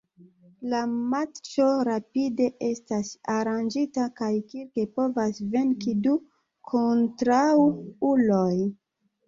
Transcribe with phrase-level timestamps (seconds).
[0.69, 6.17] La matĉo rapide estas aranĝita kaj Kirk povas venki du
[6.75, 8.69] kontraŭulojn.